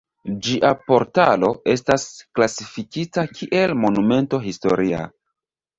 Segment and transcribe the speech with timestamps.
[0.45, 2.07] Ĝia portalo estas
[2.39, 5.07] klasifikita kiel Monumento historia.